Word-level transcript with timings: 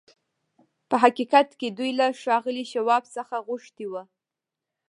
په 0.89 0.95
حقيقت 1.03 1.47
کې 1.59 1.67
دوی 1.77 1.91
له 1.99 2.07
ښاغلي 2.21 2.65
شواب 2.73 3.03
څخه 3.15 3.35
غوښتي 3.47 3.85
وو. 3.91 4.03